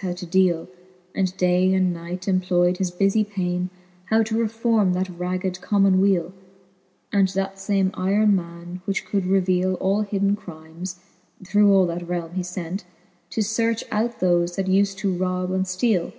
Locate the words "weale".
6.00-6.32